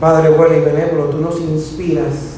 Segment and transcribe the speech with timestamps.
[0.00, 2.36] Padre bueno y benévolo, tú nos inspiras.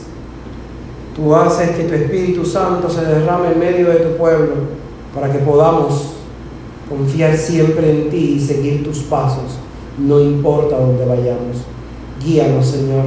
[1.15, 4.54] Tú haces que tu Espíritu Santo se derrame en medio de tu pueblo
[5.15, 6.15] para que podamos
[6.88, 9.59] confiar siempre en ti y seguir tus pasos,
[9.96, 11.59] no importa dónde vayamos.
[12.25, 13.04] Guíanos, Señor,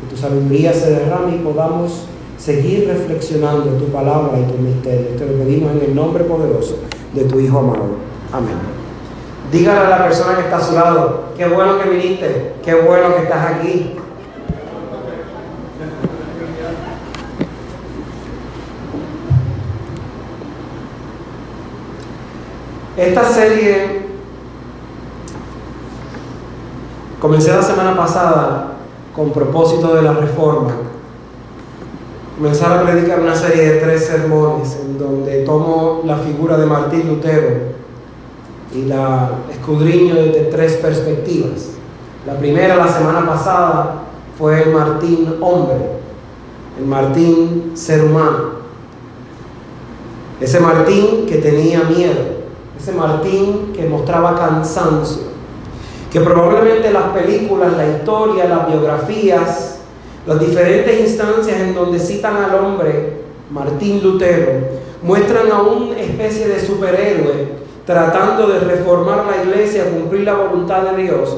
[0.00, 2.06] que tu sabiduría se derrame y podamos
[2.36, 5.16] seguir reflexionando tu palabra y tu misterio.
[5.16, 6.78] Te lo pedimos en el nombre poderoso
[7.14, 7.96] de tu Hijo amado.
[8.32, 8.56] Amén.
[9.52, 13.14] Dígale a la persona que está a su lado, qué bueno que viniste, qué bueno
[13.14, 13.96] que estás aquí.
[22.96, 24.02] Esta serie
[27.20, 28.76] comencé la semana pasada
[29.14, 30.70] con propósito de la reforma.
[32.36, 37.08] Comenzar a predicar una serie de tres sermones en donde tomo la figura de Martín
[37.08, 37.83] Lutero
[38.74, 41.70] y la escudriño desde tres perspectivas.
[42.26, 44.02] La primera, la semana pasada,
[44.36, 45.76] fue el Martín hombre,
[46.78, 48.64] el Martín ser humano.
[50.40, 52.20] Ese Martín que tenía miedo,
[52.78, 55.22] ese Martín que mostraba cansancio,
[56.10, 59.78] que probablemente las películas, la historia, las biografías,
[60.26, 64.52] las diferentes instancias en donde citan al hombre, Martín Lutero,
[65.02, 71.02] muestran a una especie de superhéroe tratando de reformar la iglesia, cumplir la voluntad de
[71.02, 71.36] Dios,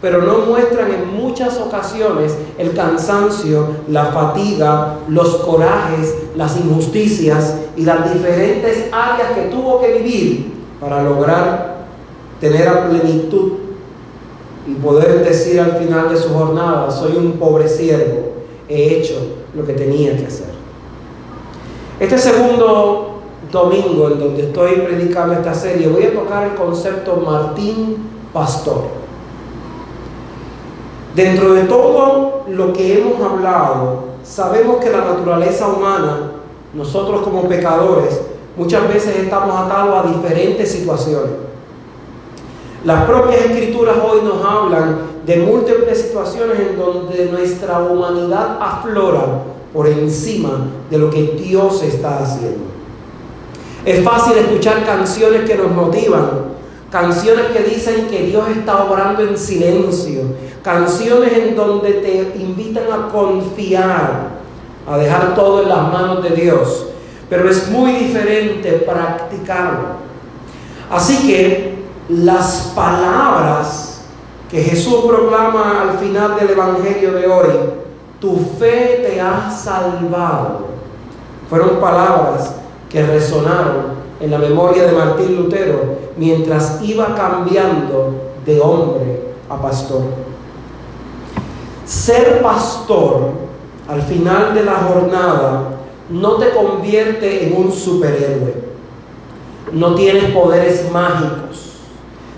[0.00, 7.82] pero no muestran en muchas ocasiones el cansancio, la fatiga, los corajes, las injusticias y
[7.82, 11.78] las diferentes áreas que tuvo que vivir para lograr
[12.40, 13.52] tener a plenitud
[14.68, 18.34] y poder decir al final de su jornada, soy un pobre siervo,
[18.68, 19.14] he hecho
[19.54, 20.48] lo que tenía que hacer.
[21.98, 23.07] Este segundo
[23.50, 27.96] domingo en donde estoy predicando esta serie, voy a tocar el concepto Martín
[28.32, 28.84] Pastor.
[31.14, 36.32] Dentro de todo lo que hemos hablado, sabemos que la naturaleza humana,
[36.74, 38.20] nosotros como pecadores,
[38.56, 41.30] muchas veces estamos atados a diferentes situaciones.
[42.84, 49.42] Las propias escrituras hoy nos hablan de múltiples situaciones en donde nuestra humanidad aflora
[49.72, 52.77] por encima de lo que Dios está haciendo.
[53.84, 56.30] Es fácil escuchar canciones que nos motivan,
[56.90, 60.22] canciones que dicen que Dios está obrando en silencio,
[60.62, 64.38] canciones en donde te invitan a confiar,
[64.86, 66.88] a dejar todo en las manos de Dios
[67.28, 69.98] pero es muy diferente practicarlo.
[70.90, 74.02] Así que las palabras
[74.50, 77.48] que Jesús proclama al final del Evangelio de hoy,
[78.18, 80.68] tu fe te ha salvado,
[81.50, 82.54] fueron palabras
[82.90, 90.02] que resonaron en la memoria de Martín Lutero mientras iba cambiando de hombre a pastor.
[91.84, 93.30] Ser pastor
[93.88, 95.70] al final de la jornada
[96.10, 98.68] no te convierte en un superhéroe.
[99.72, 101.72] No tienes poderes mágicos.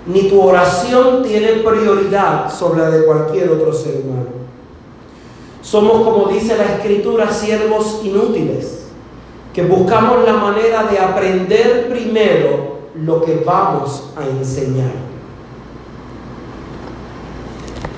[0.05, 4.41] Ni tu oración tiene prioridad sobre la de cualquier otro ser humano.
[5.61, 8.80] Somos, como dice la escritura, siervos inútiles,
[9.53, 14.91] que buscamos la manera de aprender primero lo que vamos a enseñar.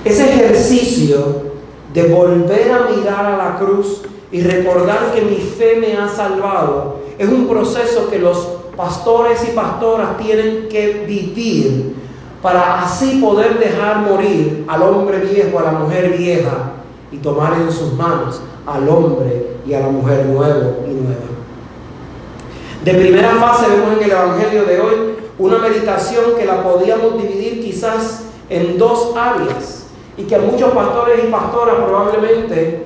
[0.04, 1.54] Ese ejercicio
[1.92, 6.98] de volver a mirar a la cruz y recordar que mi fe me ha salvado
[7.18, 8.36] es un proceso que los
[8.76, 11.94] pastores y pastoras tienen que vivir
[12.42, 16.72] para así poder dejar morir al hombre viejo, a la mujer vieja
[17.10, 21.34] y tomar en sus manos al hombre y a la mujer nuevo y nueva.
[22.84, 24.94] De primera fase vemos en el Evangelio de hoy
[25.38, 29.86] una meditación que la podíamos dividir quizás en dos áreas
[30.18, 32.84] y que a muchos pastores y pastoras probablemente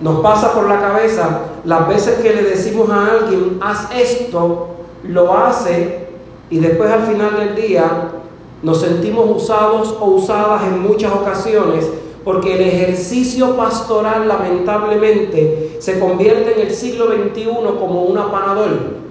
[0.00, 4.68] nos pasa por la cabeza las veces que le decimos a alguien, haz esto,
[5.02, 6.06] lo hace
[6.48, 8.12] y después al final del día
[8.62, 11.90] nos sentimos usados o usadas en muchas ocasiones
[12.22, 19.05] porque el ejercicio pastoral lamentablemente se convierte en el siglo XXI como una panadol.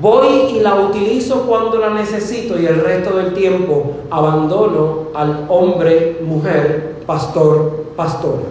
[0.00, 6.20] Voy y la utilizo cuando la necesito y el resto del tiempo abandono al hombre,
[6.24, 8.44] mujer, pastor, pastora.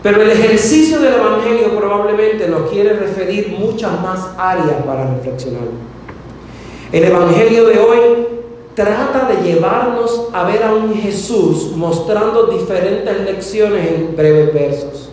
[0.00, 5.64] Pero el ejercicio del Evangelio probablemente nos quiere referir muchas más áreas para reflexionar.
[6.92, 7.98] El Evangelio de hoy
[8.74, 15.10] trata de llevarnos a ver a un Jesús mostrando diferentes lecciones en breves versos.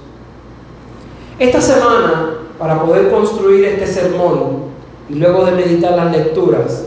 [1.39, 4.74] Esta semana, para poder construir este sermón
[5.09, 6.85] y luego de meditar las lecturas,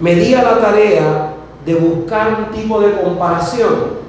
[0.00, 1.34] me di a la tarea
[1.64, 4.04] de buscar un tipo de comparación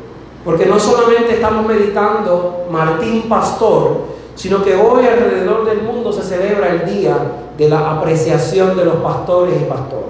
[0.46, 4.02] Porque no solamente estamos meditando Martín Pastor,
[4.36, 7.18] sino que hoy alrededor del mundo se celebra el día
[7.58, 10.06] de la apreciación de los pastores y pastoras.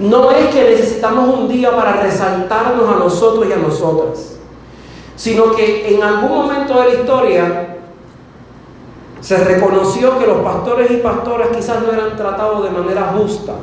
[0.00, 4.38] No es que necesitamos un día para resaltarnos a nosotros y a nosotras,
[5.14, 7.75] sino que en algún momento de la historia
[9.26, 13.54] se reconoció que los pastores y pastoras quizás no eran tratados de manera justa.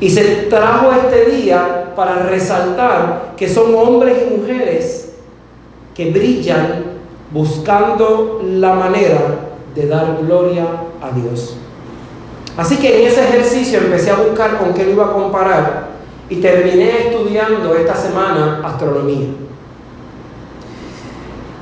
[0.00, 5.14] Y se trajo este día para resaltar que son hombres y mujeres
[5.94, 6.86] que brillan
[7.30, 9.20] buscando la manera
[9.76, 10.66] de dar gloria
[11.00, 11.56] a Dios.
[12.56, 15.86] Así que en ese ejercicio empecé a buscar con qué lo iba a comparar
[16.28, 19.28] y terminé estudiando esta semana astronomía.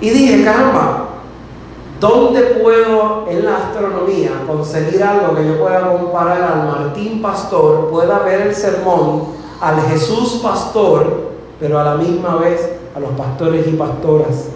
[0.01, 1.12] Y dije, caramba,
[2.03, 8.19] ¿dónde puedo en la astronomía conseguir algo que yo pueda comparar al Martín Pastor, pueda
[8.19, 9.27] ver el sermón,
[9.61, 14.49] al Jesús Pastor, pero a la misma vez a los pastores y pastoras,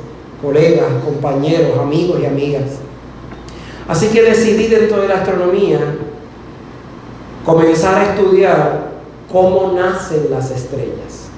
[0.43, 2.81] colegas, compañeros, amigos y amigas?
[3.87, 5.79] Así que decidí dentro de la astronomía
[7.45, 8.91] comenzar a estudiar
[9.31, 11.29] cómo nacen las estrellas.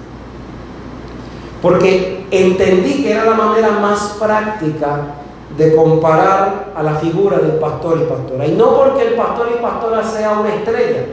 [1.60, 5.17] Porque entendí que era la manera más práctica
[5.58, 8.46] de comparar a la figura del pastor y pastora.
[8.46, 11.04] Y no porque el pastor y pastora sea una estrella,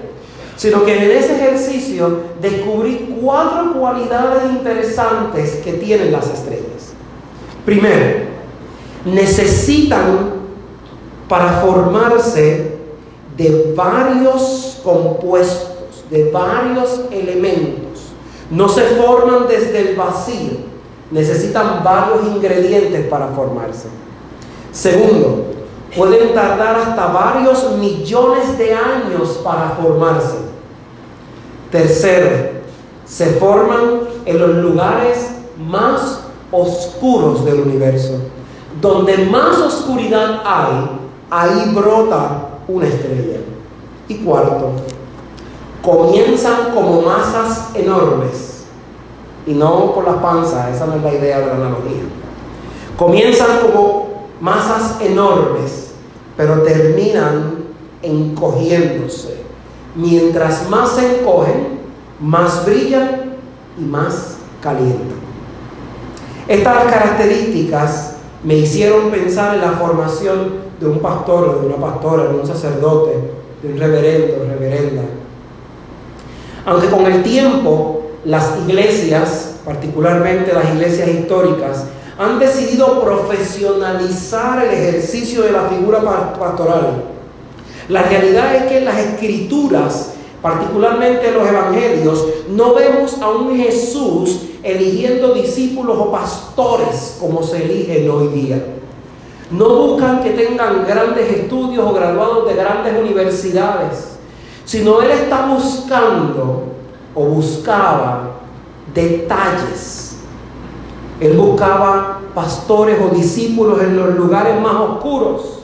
[0.56, 6.94] sino que en ese ejercicio descubrí cuatro cualidades interesantes que tienen las estrellas.
[7.66, 8.28] Primero,
[9.04, 10.34] necesitan
[11.28, 12.76] para formarse
[13.36, 18.12] de varios compuestos, de varios elementos.
[18.52, 20.52] No se forman desde el vacío,
[21.10, 23.88] necesitan varios ingredientes para formarse.
[24.76, 25.46] Segundo,
[25.96, 30.36] pueden tardar hasta varios millones de años para formarse.
[31.72, 32.50] Tercero,
[33.06, 38.20] se forman en los lugares más oscuros del universo.
[38.82, 40.90] Donde más oscuridad hay,
[41.30, 43.40] ahí brota una estrella.
[44.10, 44.72] Y cuarto,
[45.82, 48.66] comienzan como masas enormes.
[49.48, 52.04] Y no por la panza, esa no es la idea de la analogía.
[52.98, 54.05] Comienzan como
[54.46, 55.94] masas enormes,
[56.38, 57.66] pero terminan
[58.04, 59.38] encogiéndose.
[59.96, 61.80] Mientras más se encogen,
[62.20, 63.38] más brillan
[63.80, 65.26] y más calientan.
[66.48, 72.36] Estas características me hicieron pensar en la formación de un pastor, de una pastora, de
[72.36, 73.14] un sacerdote,
[73.64, 75.02] de un reverendo, reverenda.
[76.68, 81.86] Aunque con el tiempo las iglesias, particularmente las iglesias históricas,
[82.18, 86.02] han decidido profesionalizar el ejercicio de la figura
[86.40, 87.04] pastoral.
[87.90, 93.58] La realidad es que en las escrituras, particularmente en los evangelios, no vemos a un
[93.58, 98.66] Jesús eligiendo discípulos o pastores como se eligen hoy día.
[99.52, 104.16] No buscan que tengan grandes estudios o graduados de grandes universidades,
[104.64, 106.64] sino Él está buscando
[107.14, 108.32] o buscaba
[108.94, 110.15] detalles.
[111.20, 115.60] Él buscaba pastores o discípulos en los lugares más oscuros.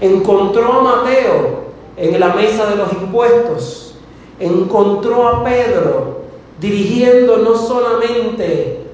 [0.00, 1.66] Encontró a Mateo
[1.96, 3.96] en la mesa de los impuestos.
[4.38, 6.20] Encontró a Pedro
[6.60, 8.86] dirigiendo no solamente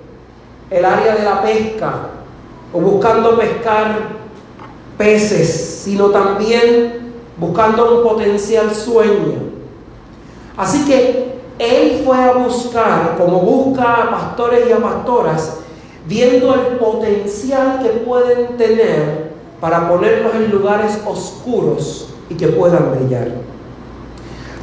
[0.71, 2.09] el área de la pesca,
[2.73, 4.09] o buscando pescar
[4.97, 9.51] peces, sino también buscando un potencial sueño.
[10.57, 15.59] Así que él fue a buscar, como busca a pastores y a pastoras,
[16.07, 23.29] viendo el potencial que pueden tener para ponerlos en lugares oscuros y que puedan brillar.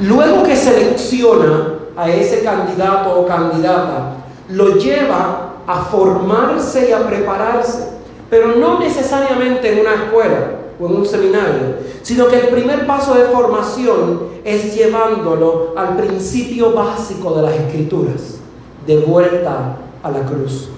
[0.01, 4.15] Luego que selecciona a ese candidato o candidata,
[4.49, 10.95] lo lleva a formarse y a prepararse pero no necesariamente en una escuela o en
[10.95, 17.41] un seminario, sino que el primer paso de formación es llevándolo al principio básico de
[17.41, 18.37] las escrituras,
[18.85, 20.69] de vuelta a la cruz.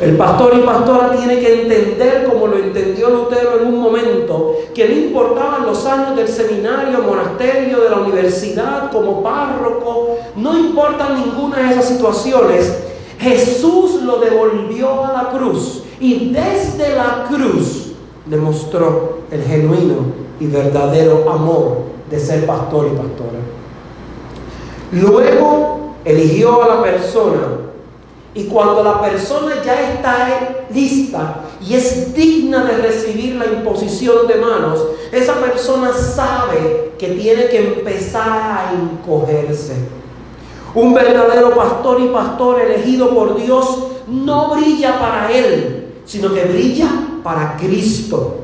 [0.00, 4.88] El pastor y pastora tiene que entender, como lo entendió Lutero en un momento, que
[4.88, 11.58] no importaban los años del seminario, monasterio, de la universidad, como párroco, no importan ninguna
[11.58, 12.84] de esas situaciones.
[13.18, 17.92] Jesús lo devolvió a la cruz y desde la cruz
[18.26, 19.96] demostró el genuino
[20.38, 21.78] y verdadero amor
[22.08, 23.40] de ser pastor y pastora.
[24.92, 27.67] Luego eligió a la persona
[28.38, 34.36] y cuando la persona ya está lista y es digna de recibir la imposición de
[34.36, 34.78] manos,
[35.10, 39.74] esa persona sabe que tiene que empezar a encogerse.
[40.72, 46.88] Un verdadero pastor y pastor elegido por Dios no brilla para él, sino que brilla
[47.24, 48.36] para Cristo.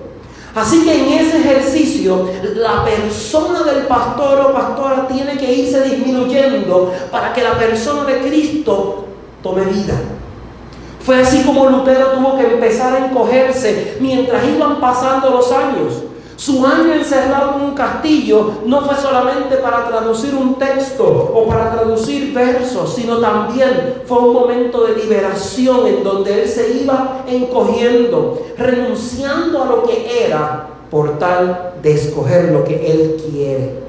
[0.56, 6.92] Así que en ese ejercicio la persona del pastor o pastora tiene que irse disminuyendo
[7.12, 9.03] para que la persona de Cristo
[9.44, 9.94] tome vida.
[11.00, 16.02] Fue así como Lutero tuvo que empezar a encogerse mientras iban pasando los años.
[16.34, 21.72] Su año encerrado en un castillo no fue solamente para traducir un texto o para
[21.72, 28.42] traducir versos, sino también fue un momento de liberación en donde él se iba encogiendo,
[28.58, 33.84] renunciando a lo que era por tal de escoger lo que él quiere.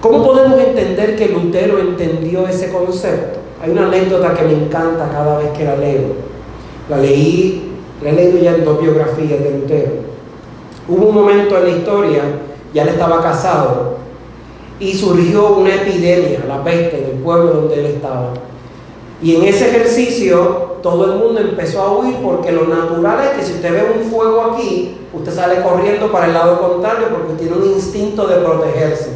[0.00, 3.41] ¿Cómo podemos entender que Lutero entendió ese concepto?
[3.62, 6.16] Hay una anécdota que me encanta cada vez que la leo.
[6.90, 9.92] La leí, la he leído ya en dos biografías de Lutero
[10.88, 12.22] Hubo un momento en la historia,
[12.74, 13.98] ya él estaba casado,
[14.80, 18.32] y surgió una epidemia, la peste, en el pueblo donde él estaba.
[19.22, 23.44] Y en ese ejercicio todo el mundo empezó a huir porque lo natural es que
[23.44, 27.56] si usted ve un fuego aquí, usted sale corriendo para el lado contrario porque tiene
[27.56, 29.10] un instinto de protegerse.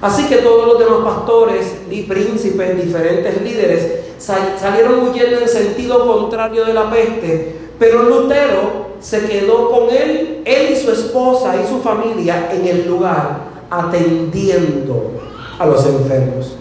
[0.00, 6.74] Así que todos los demás pastores príncipes, diferentes líderes, salieron huyendo en sentido contrario de
[6.74, 12.50] la peste, pero Lutero se quedó con él, él y su esposa y su familia
[12.52, 15.12] en el lugar atendiendo
[15.58, 16.56] a los enfermos.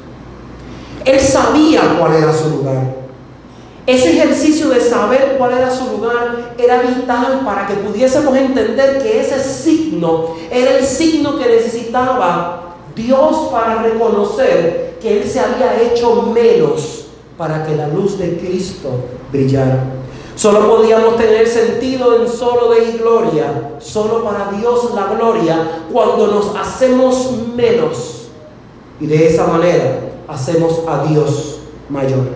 [1.04, 3.06] Él sabía cuál era su lugar.
[3.86, 9.22] Ese ejercicio de saber cuál era su lugar era vital para que pudiésemos entender que
[9.22, 12.64] ese signo era el signo que necesitaba
[12.96, 17.06] Dios para reconocer que Él se había hecho menos
[17.38, 18.90] para que la luz de Cristo
[19.32, 19.84] brillara.
[20.36, 26.56] Solo podíamos tener sentido en solo de gloria, solo para Dios la gloria, cuando nos
[26.56, 28.28] hacemos menos.
[29.00, 31.60] Y de esa manera hacemos a Dios
[31.90, 32.28] mayor.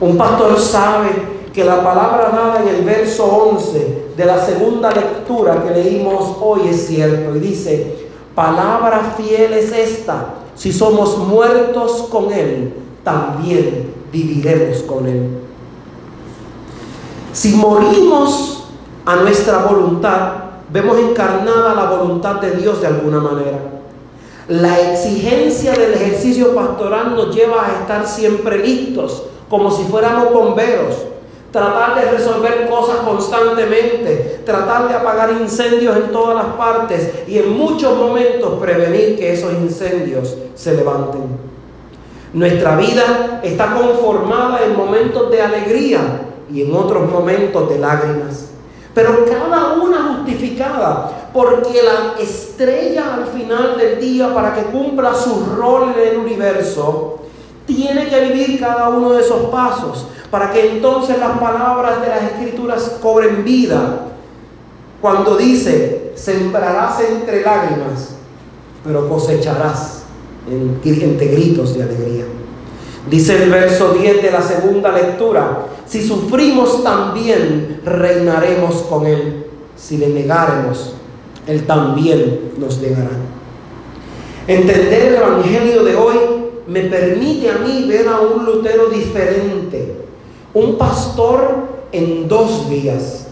[0.00, 1.10] Un pastor sabe
[1.52, 6.68] que la palabra dada en el verso 11 de la segunda lectura que leímos hoy
[6.68, 7.36] es cierto.
[7.36, 8.01] Y dice,
[8.34, 12.74] palabra fiel es esta, si somos muertos con Él,
[13.04, 15.28] también viviremos con Él.
[17.32, 18.64] Si morimos
[19.04, 20.32] a nuestra voluntad,
[20.70, 23.58] vemos encarnada la voluntad de Dios de alguna manera.
[24.48, 30.96] La exigencia del ejercicio pastoral nos lleva a estar siempre listos, como si fuéramos bomberos,
[31.52, 37.56] tratar de resolver cosas constantemente, tratar de apagar incendios en todas las partes y en
[37.56, 41.22] muchos momentos prevenir que esos incendios se levanten.
[42.32, 46.00] Nuestra vida está conformada en momentos de alegría,
[46.52, 48.50] y en otros momentos de lágrimas.
[48.94, 55.46] Pero cada una justificada, porque la estrella al final del día, para que cumpla su
[55.56, 57.20] rol en el universo,
[57.66, 62.22] tiene que vivir cada uno de esos pasos, para que entonces las palabras de las
[62.22, 64.06] escrituras cobren vida.
[65.02, 68.14] Cuando dice, sembrarás entre lágrimas,
[68.82, 70.04] pero cosecharás
[70.50, 72.24] entre gritos de alegría.
[73.10, 79.48] Dice el verso 10 de la segunda lectura, si sufrimos también reinaremos con Él.
[79.76, 80.94] Si le negaremos,
[81.46, 83.10] Él también nos negará.
[84.48, 86.16] Entender el Evangelio de hoy
[86.68, 90.01] me permite a mí ver a un Lutero diferente,
[90.54, 93.26] un pastor en dos vías.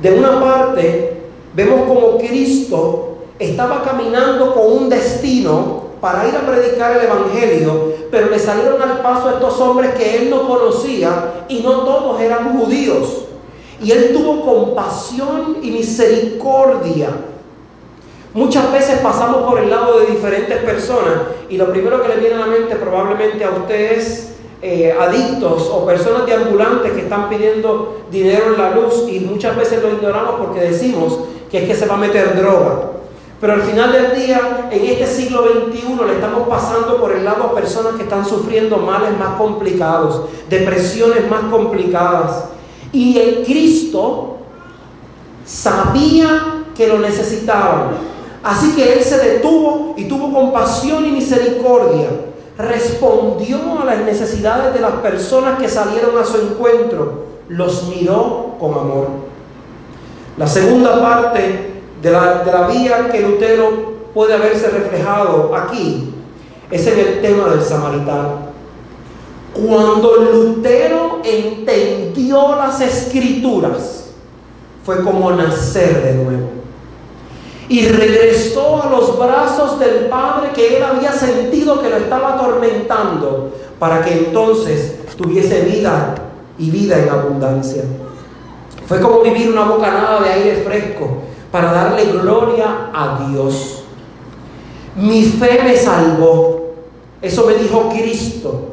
[0.00, 1.22] De una parte,
[1.54, 8.30] vemos como Cristo estaba caminando con un destino para ir a predicar el Evangelio, pero
[8.30, 13.24] le salieron al paso estos hombres que él no conocía y no todos eran judíos.
[13.82, 17.08] Y él tuvo compasión y misericordia.
[18.32, 21.14] Muchas veces pasamos por el lado de diferentes personas
[21.48, 25.84] y lo primero que le viene a la mente probablemente a ustedes eh, adictos o
[25.84, 30.36] personas de ambulantes que están pidiendo dinero en la luz y muchas veces lo ignoramos
[30.38, 31.20] porque decimos
[31.50, 32.92] que es que se va a meter droga.
[33.40, 37.44] Pero al final del día, en este siglo XXI, le estamos pasando por el lado
[37.44, 42.44] a personas que están sufriendo males más complicados, depresiones más complicadas.
[42.92, 44.38] Y el Cristo
[45.44, 47.90] sabía que lo necesitaban.
[48.42, 52.08] Así que Él se detuvo y tuvo compasión y misericordia.
[52.58, 57.26] Respondió a las necesidades de las personas que salieron a su encuentro.
[57.48, 59.08] Los miró con amor.
[60.36, 66.14] La segunda parte de la, vía que Lutero puede haberse reflejado aquí
[66.70, 68.46] es en el tema del samaritano.
[69.54, 74.10] Cuando Lutero entendió las escrituras,
[74.84, 76.48] fue como nacer de nuevo.
[77.68, 83.52] Y regresó a los brazos del Padre que él había sentido que lo estaba atormentando,
[83.78, 86.14] para que entonces tuviese vida
[86.58, 87.82] y vida en abundancia.
[88.86, 93.82] Fue como vivir una bocanada de aire fresco para darle gloria a Dios.
[94.94, 96.74] Mi fe me salvó.
[97.20, 98.68] Eso me dijo Cristo.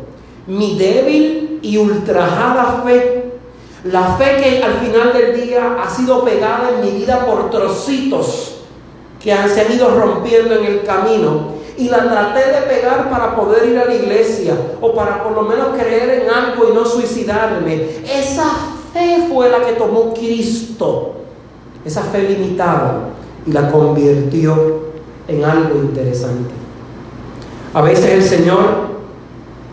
[0.45, 3.31] Mi débil y ultrajada fe.
[3.85, 8.52] La fe que al final del día ha sido pegada en mi vida por trocitos
[9.23, 11.53] que se han ido rompiendo en el camino.
[11.77, 15.41] Y la traté de pegar para poder ir a la iglesia o para por lo
[15.43, 17.87] menos creer en algo y no suicidarme.
[18.05, 18.45] Esa
[18.93, 21.15] fe fue la que tomó Cristo.
[21.83, 23.09] Esa fe limitada
[23.47, 24.83] y la convirtió
[25.27, 26.51] en algo interesante.
[27.73, 28.93] A veces el Señor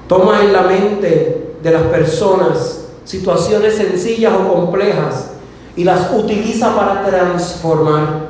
[0.09, 5.33] toma en la mente de las personas situaciones sencillas o complejas
[5.77, 8.30] y las utiliza para transformar.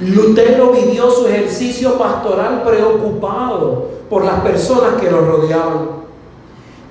[0.00, 6.00] Lutero vivió su ejercicio pastoral preocupado por las personas que lo rodeaban.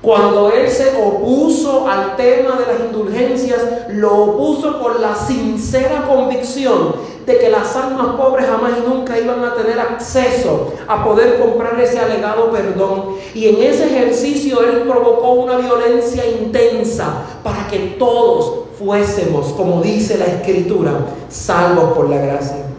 [0.01, 6.93] Cuando él se opuso al tema de las indulgencias, lo opuso con la sincera convicción
[7.25, 11.79] de que las almas pobres jamás y nunca iban a tener acceso a poder comprar
[11.81, 13.15] ese alegado perdón.
[13.33, 20.17] Y en ese ejercicio él provocó una violencia intensa para que todos fuésemos, como dice
[20.17, 20.91] la escritura,
[21.27, 22.69] salvos por la gracia.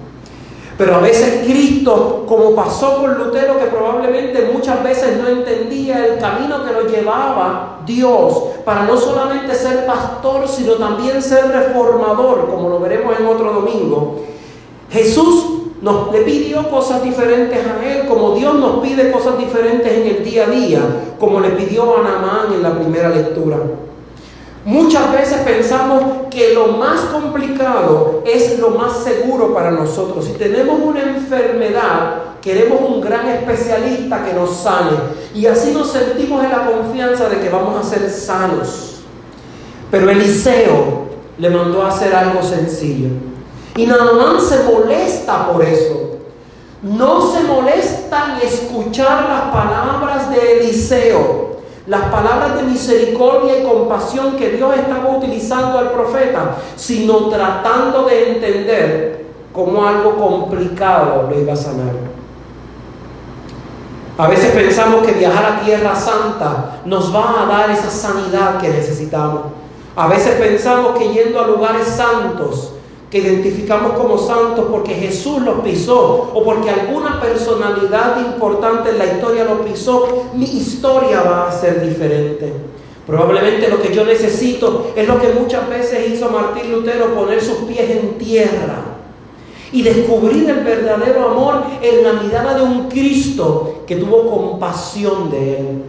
[0.81, 6.19] Pero a veces Cristo, como pasó con Lutero, que probablemente muchas veces no entendía el
[6.19, 12.71] camino que lo llevaba Dios para no solamente ser pastor, sino también ser reformador, como
[12.71, 14.21] lo veremos en otro domingo.
[14.91, 20.07] Jesús nos le pidió cosas diferentes a él, como Dios nos pide cosas diferentes en
[20.07, 20.81] el día a día,
[21.21, 23.59] como le pidió a Namán en la primera lectura.
[24.65, 30.27] Muchas veces pensamos que lo más complicado es lo más seguro para nosotros.
[30.27, 34.97] Si tenemos una enfermedad, queremos un gran especialista que nos sane.
[35.35, 39.01] Y así nos sentimos en la confianza de que vamos a ser sanos.
[39.91, 43.09] Pero Eliseo le mandó a hacer algo sencillo.
[43.77, 46.19] Y más se molesta por eso.
[46.83, 54.37] No se molesta en escuchar las palabras de Eliseo las palabras de misericordia y compasión
[54.37, 61.55] que Dios estaba utilizando al profeta, sino tratando de entender cómo algo complicado lo iba
[61.55, 61.95] a sanar.
[64.19, 68.69] A veces pensamos que viajar a Tierra Santa nos va a dar esa sanidad que
[68.69, 69.45] necesitamos.
[69.97, 72.75] A veces pensamos que yendo a lugares santos
[73.11, 79.07] que identificamos como santos porque Jesús los pisó o porque alguna personalidad importante en la
[79.07, 82.53] historia los pisó, mi historia va a ser diferente.
[83.07, 87.57] Probablemente lo que yo necesito es lo que muchas veces hizo Martín Lutero, poner sus
[87.67, 88.85] pies en tierra
[89.73, 95.59] y descubrir el verdadero amor en la mirada de un Cristo que tuvo compasión de
[95.59, 95.83] él.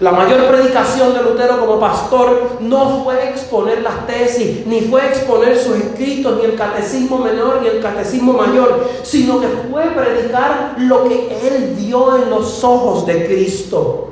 [0.00, 5.58] La mayor predicación de Lutero como pastor no fue exponer las tesis, ni fue exponer
[5.58, 11.04] sus escritos, ni el catecismo menor, ni el catecismo mayor, sino que fue predicar lo
[11.06, 14.09] que él vio en los ojos de Cristo.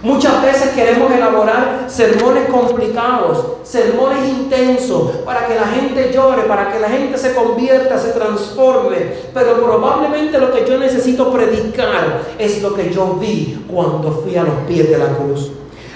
[0.00, 6.78] Muchas veces queremos elaborar sermones complicados, sermones intensos, para que la gente llore, para que
[6.78, 8.96] la gente se convierta, se transforme.
[9.34, 14.44] Pero probablemente lo que yo necesito predicar es lo que yo vi cuando fui a
[14.44, 15.50] los pies de la cruz.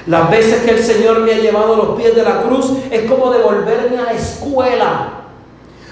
[0.09, 3.09] Las veces que el Señor me ha llevado a los pies de la cruz es
[3.09, 5.19] como devolverme a la escuela.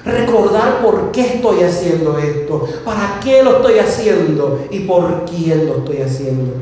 [0.05, 5.77] Recordar por qué estoy haciendo esto, para qué lo estoy haciendo y por quién lo
[5.77, 6.55] estoy haciendo.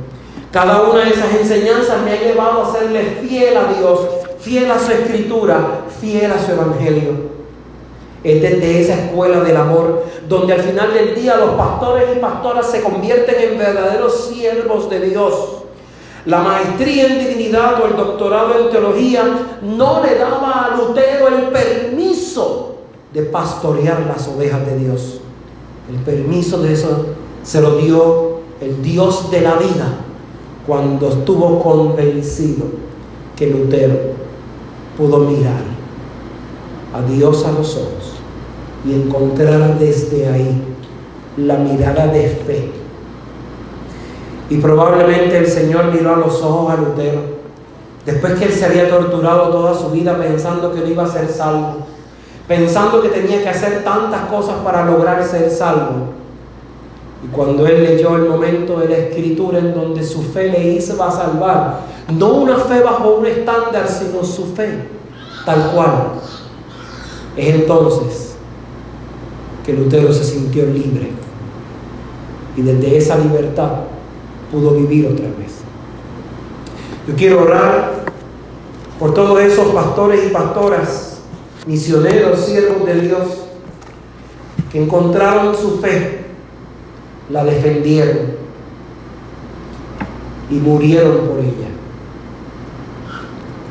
[0.52, 4.00] Cada una de esas enseñanzas me ha llevado a serle fiel a Dios,
[4.40, 7.38] fiel a su escritura, fiel a su evangelio.
[8.24, 12.70] Es desde esa escuela del amor donde al final del día los pastores y pastoras
[12.70, 15.34] se convierten en verdaderos siervos de Dios.
[16.24, 19.24] La maestría en divinidad o el doctorado en teología
[19.62, 22.76] no le daba a Lutero el permiso
[23.12, 25.20] de pastorear las ovejas de Dios.
[25.90, 27.06] El permiso de eso
[27.42, 30.04] se lo dio el Dios de la vida
[30.68, 32.66] cuando estuvo convencido
[33.34, 33.96] que Lutero
[34.98, 35.62] pudo mirar
[36.92, 38.12] a Dios a los ojos
[38.84, 40.62] y encontrar desde ahí
[41.38, 42.70] la mirada de fe.
[44.50, 47.20] Y probablemente el Señor miró a los ojos a Lutero,
[48.04, 51.28] después que él se había torturado toda su vida pensando que no iba a ser
[51.28, 51.86] salvo,
[52.46, 56.18] pensando que tenía que hacer tantas cosas para lograr ser salvo.
[57.24, 61.02] Y cuando él leyó el momento de la escritura en donde su fe le hizo
[61.02, 61.80] a salvar,
[62.16, 64.88] no una fe bajo un estándar, sino su fe,
[65.44, 66.12] tal cual,
[67.36, 68.36] es entonces
[69.64, 71.10] que Lutero se sintió libre
[72.56, 73.70] y desde esa libertad
[74.50, 75.58] pudo vivir otra vez.
[77.06, 78.04] Yo quiero orar
[78.98, 81.20] por todos esos pastores y pastoras,
[81.66, 83.22] misioneros, siervos de Dios,
[84.72, 86.26] que encontraron su fe,
[87.30, 88.38] la defendieron
[90.50, 91.68] y murieron por ella.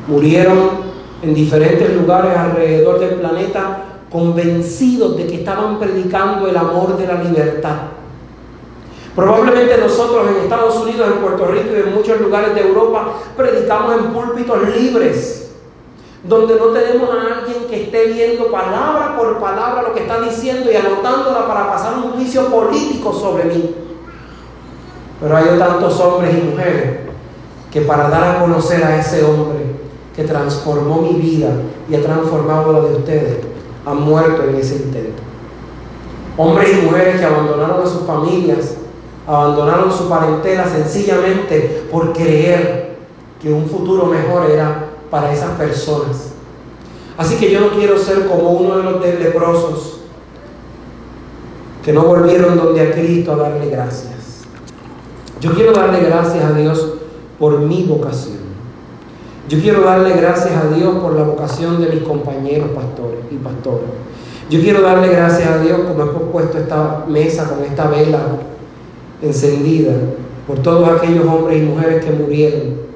[0.08, 0.88] Murieron
[1.22, 7.22] en diferentes lugares alrededor del planeta convencidos de que estaban predicando el amor de la
[7.24, 7.76] libertad.
[9.16, 13.96] Probablemente nosotros en Estados Unidos, en Puerto Rico y en muchos lugares de Europa predicamos
[13.98, 15.47] en púlpitos libres,
[16.28, 20.70] donde no tenemos a alguien que esté viendo palabra por palabra lo que está diciendo
[20.70, 23.76] y anotándola para pasar un juicio político sobre mí.
[25.22, 27.00] Pero hay tantos hombres y mujeres
[27.72, 29.78] que para dar a conocer a ese hombre
[30.16, 31.50] que transformó mi vida
[31.90, 33.38] y ha transformado la de ustedes,
[33.86, 35.22] han muerto en ese intento.
[36.36, 38.76] Hombres y mujeres que abandonaron a sus familias,
[39.26, 42.98] abandonaron su parentela sencillamente por creer
[43.42, 46.34] que un futuro mejor era para esas personas.
[47.18, 50.02] Así que yo no quiero ser como uno de los leprosos
[51.84, 54.44] que no volvieron donde a Cristo a darle gracias.
[55.40, 56.94] Yo quiero darle gracias a Dios
[57.40, 58.38] por mi vocación.
[59.48, 63.90] Yo quiero darle gracias a Dios por la vocación de mis compañeros pastores y pastoras.
[64.50, 68.20] Yo quiero darle gracias a Dios como he puesto esta mesa con esta vela
[69.22, 69.94] encendida
[70.46, 72.88] por todos aquellos hombres y mujeres que murieron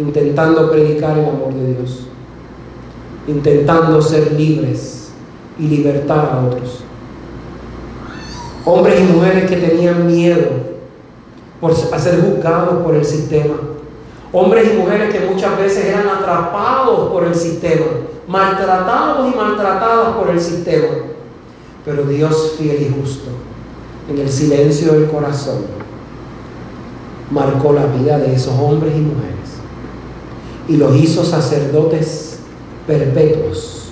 [0.00, 2.06] intentando predicar el amor de Dios,
[3.26, 5.10] intentando ser libres
[5.58, 6.80] y libertar a otros.
[8.64, 10.48] Hombres y mujeres que tenían miedo
[11.60, 13.54] por ser juzgados por el sistema
[14.32, 17.86] Hombres y mujeres que muchas veces eran atrapados por el sistema,
[18.28, 20.86] maltratados y maltratados por el sistema.
[21.84, 23.30] Pero Dios fiel y justo,
[24.08, 25.64] en el silencio del corazón,
[27.32, 29.39] marcó la vida de esos hombres y mujeres
[30.70, 32.38] y los hizo sacerdotes
[32.86, 33.88] perpetuos,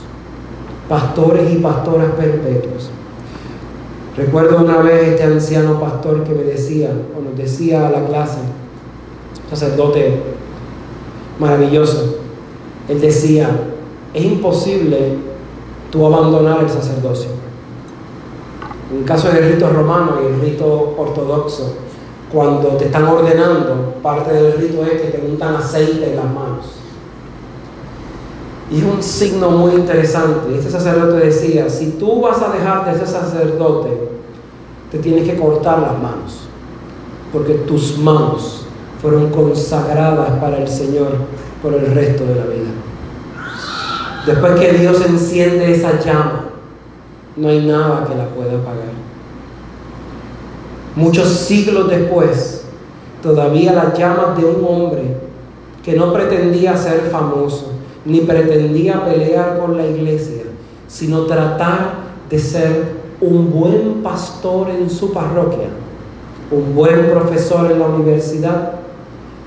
[0.88, 2.90] pastores y pastoras perpetuos.
[4.16, 8.38] Recuerdo una vez este anciano pastor que me decía, o nos decía a la clase,
[9.50, 10.22] sacerdote
[11.40, 12.18] maravilloso,
[12.88, 13.50] él decía,
[14.14, 15.14] es imposible
[15.90, 17.30] tú abandonar el sacerdocio.
[18.92, 21.74] En el caso del rito romano y el rito ortodoxo,
[22.32, 26.66] cuando te están ordenando, parte del rito es que te untan aceite en las manos.
[28.70, 30.54] Y es un signo muy interesante.
[30.54, 34.10] Este sacerdote decía, si tú vas a dejar de ser sacerdote,
[34.90, 36.48] te tienes que cortar las manos,
[37.32, 38.66] porque tus manos
[39.00, 41.12] fueron consagradas para el Señor
[41.62, 42.70] por el resto de la vida.
[44.26, 46.50] Después que Dios enciende esa llama,
[47.36, 48.87] no hay nada que la pueda apagar.
[50.98, 52.64] Muchos siglos después,
[53.22, 55.02] todavía las llamas de un hombre
[55.84, 57.70] que no pretendía ser famoso,
[58.04, 60.42] ni pretendía pelear con la iglesia,
[60.88, 61.92] sino tratar
[62.28, 65.68] de ser un buen pastor en su parroquia,
[66.50, 68.72] un buen profesor en la universidad,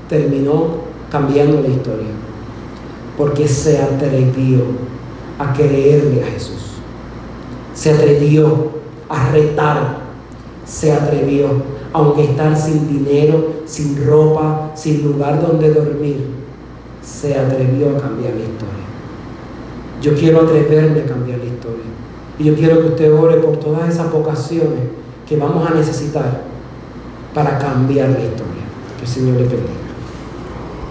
[0.08, 0.68] terminó
[1.12, 2.12] cambiando la historia.
[3.18, 4.62] Porque se atrevió
[5.38, 6.76] a creerle a Jesús.
[7.74, 8.70] Se atrevió
[9.10, 10.01] a retar.
[10.72, 11.48] Se atrevió,
[11.92, 16.28] aunque estar sin dinero, sin ropa, sin lugar donde dormir,
[17.02, 18.86] se atrevió a cambiar la historia.
[20.02, 21.84] Yo quiero atreverme a cambiar la historia.
[22.40, 24.80] Y yo quiero que usted ore por todas esas vocaciones
[25.28, 26.42] que vamos a necesitar
[27.34, 28.64] para cambiar la historia.
[28.98, 29.81] Que el Señor le bendiga.